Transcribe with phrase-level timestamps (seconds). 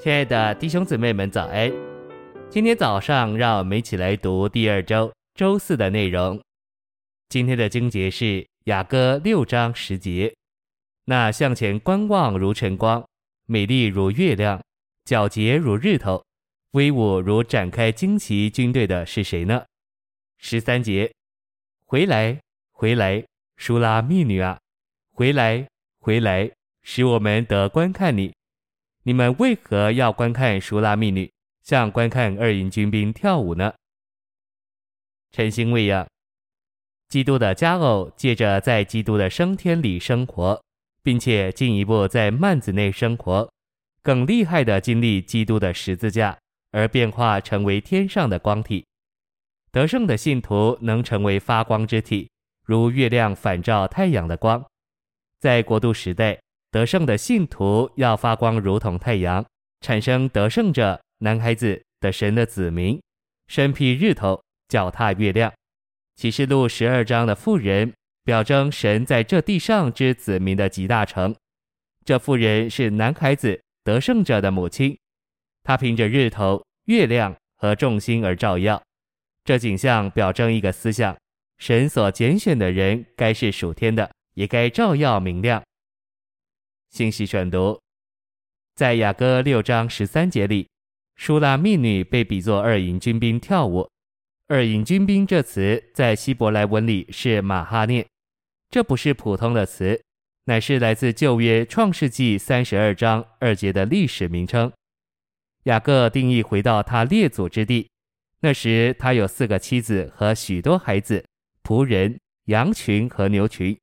[0.00, 1.72] 亲爱的弟兄姊妹们，早安！
[2.48, 6.40] 今天早上，让我们一起来读第二周周四的内容。
[7.28, 10.32] 今天的经节是雅歌六章十节。
[11.06, 13.04] 那向前观望如晨光，
[13.46, 14.62] 美丽如月亮，
[15.04, 16.24] 皎洁如日头，
[16.74, 19.64] 威武如展开旌旗军队的是谁呢？
[20.38, 21.12] 十三节，
[21.86, 23.24] 回来，回来，
[23.56, 24.60] 舒拉密女啊，
[25.10, 25.66] 回来，
[25.98, 26.48] 回来，
[26.84, 28.32] 使我们得观看你。
[29.08, 33.72] 你们为何要观看熟拉密女，像观看二营军兵跳舞呢？
[35.32, 36.06] 晨星喂养，
[37.08, 40.62] 基督的佳偶借着在基督的升天里生活，
[41.02, 43.50] 并且进一步在幔子内生活，
[44.02, 46.38] 更厉害的经历基督的十字架，
[46.72, 48.84] 而变化成为天上的光体。
[49.72, 52.30] 得胜的信徒能成为发光之体，
[52.62, 54.62] 如月亮反照太阳的光，
[55.40, 56.38] 在国度时代。
[56.70, 59.44] 得胜的信徒要发光，如同太阳，
[59.80, 63.00] 产生得胜者男孩子的神的子民，
[63.46, 65.52] 身披日头，脚踏月亮。
[66.16, 67.94] 启示录十二章的妇人，
[68.24, 71.34] 表征神在这地上之子民的集大成。
[72.04, 74.98] 这妇人是男孩子得胜者的母亲，
[75.62, 78.82] 她凭着日头、月亮和众星而照耀。
[79.44, 81.16] 这景象表征一个思想：
[81.56, 85.62] 神所拣选的人，该是属天的，也该照耀明亮。
[86.90, 87.78] 信息选读，
[88.74, 90.68] 在雅歌六章十三节里，
[91.16, 93.88] 舒拉密女被比作二营军兵跳舞。
[94.48, 98.06] 二营军兵这词在希伯来文里是马哈念，
[98.70, 100.02] 这不是普通的词，
[100.44, 104.72] 乃是来自旧约创世纪三十二章二节的历史名称。
[105.64, 107.90] 雅各定义回到他列祖之地，
[108.40, 111.22] 那时他有四个妻子和许多孩子、
[111.62, 113.78] 仆人、羊群和牛群。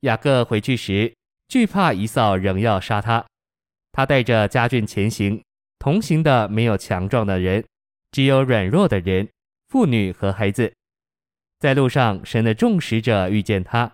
[0.00, 1.12] 雅各回去时，
[1.48, 3.24] 惧怕一扫仍要杀他，
[3.92, 5.42] 他带着家眷前行，
[5.78, 7.64] 同行的没有强壮的人，
[8.10, 9.28] 只有软弱的人、
[9.68, 10.72] 妇女和孩子。
[11.58, 13.90] 在路上，神的众使者遇见他。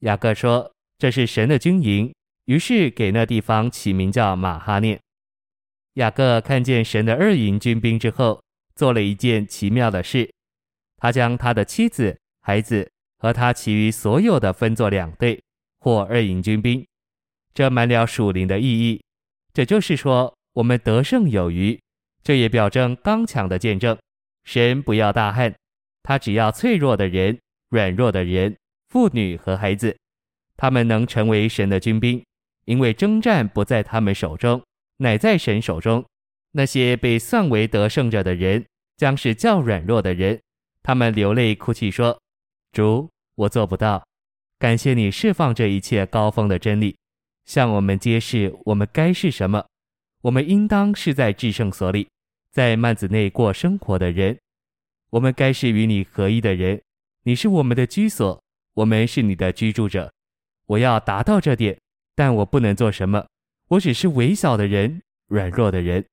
[0.00, 2.12] 雅各说：“这是神的军营。”
[2.46, 4.98] 于是给那地方起名叫马哈念。
[5.94, 8.42] 雅各看见神的二营军兵之后，
[8.74, 10.32] 做了一件奇妙的事，
[10.96, 15.40] 他将他的妻子、孩子和他其余所有的分作两队，
[15.80, 16.84] 或二营军兵。
[17.52, 19.02] 这满了属灵的意义，
[19.52, 21.78] 这就是说，我们得胜有余。
[22.22, 23.96] 这也表征刚强的见证。
[24.44, 25.54] 神不要大汉，
[26.02, 27.38] 他只要脆弱的人、
[27.70, 28.56] 软弱的人、
[28.88, 29.96] 妇女和孩子，
[30.56, 32.22] 他们能成为神的军兵，
[32.66, 34.62] 因为征战不在他们手中，
[34.98, 36.04] 乃在神手中。
[36.52, 38.66] 那些被算为得胜者的人，
[38.96, 40.40] 将是较软弱的人，
[40.82, 42.20] 他们流泪哭泣说
[42.72, 44.04] ：“主，我做不到。
[44.58, 46.96] 感谢你释放这一切高峰的真理。”
[47.50, 49.66] 向我们揭示我们该是什么，
[50.22, 52.08] 我们应当是在至圣所里，
[52.52, 54.38] 在幔子内过生活的人。
[55.10, 56.80] 我们该是与你合一的人，
[57.24, 58.40] 你是我们的居所，
[58.74, 60.12] 我们是你的居住者。
[60.66, 61.76] 我要达到这点，
[62.14, 63.26] 但我不能做什么，
[63.66, 66.06] 我只是微小的人，软弱的人。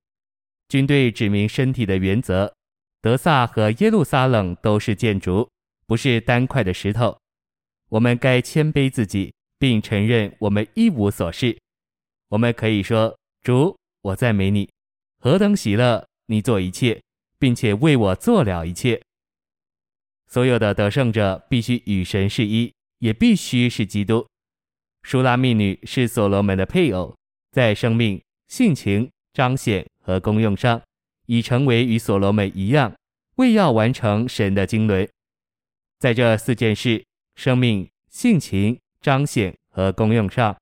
[0.69, 2.51] 军队指明身体的原则，
[2.99, 5.47] 德撒和耶路撒冷都是建筑，
[5.85, 7.15] 不是单块的石头。
[7.89, 9.31] 我们该谦卑自己。
[9.59, 11.57] 并承认我们一无所事，
[12.29, 14.69] 我们可以说：“主，我赞美你，
[15.19, 16.05] 何等喜乐！
[16.27, 17.01] 你做一切，
[17.39, 19.01] 并且为我做了一切。”
[20.27, 24.27] 所有的得胜者必须与神是一，也必须是基督。
[25.03, 27.15] 舒拉密女是所罗门的配偶，
[27.51, 30.81] 在生命、性情、彰显和功用上，
[31.27, 32.93] 已成为与所罗门一样，
[33.35, 35.09] 为要完成神的经纶。
[35.97, 37.03] 在这四件事：
[37.35, 38.77] 生命、性情。
[39.01, 40.55] 彰显和功用上，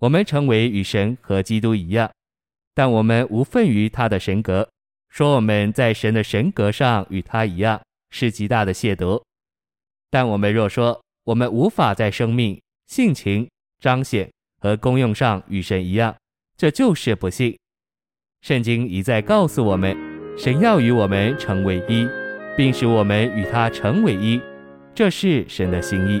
[0.00, 2.10] 我们成为与神和基督一样，
[2.74, 4.68] 但我们无份于他的神格。
[5.08, 7.80] 说我们在神的神格上与他一样，
[8.10, 9.22] 是极大的亵渎。
[10.10, 13.48] 但我们若说我们无法在生命、性情、
[13.80, 14.28] 彰显
[14.60, 16.14] 和功用上与神一样，
[16.56, 17.56] 这就是不信。
[18.42, 19.96] 圣经一再告诉我们，
[20.36, 22.08] 神要与我们成为一，
[22.56, 24.40] 并使我们与他成为一，
[24.94, 26.20] 这是神的心意。